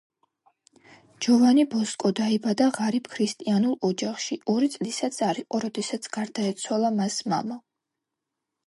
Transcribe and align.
ჯოვანი 1.25 1.65
ბოსკო 1.73 2.11
დაიბადა 2.21 2.69
ღარიბ 2.79 3.11
ქრისტიანულ 3.17 3.77
ოჯახში, 3.91 4.39
ორი 4.57 4.71
წლისაც 4.79 5.21
არ 5.31 5.43
იყო 5.45 5.61
როდესაც 5.69 6.13
გარდაეცვალა 6.19 6.95
მას 7.01 7.25
მამა. 7.35 7.63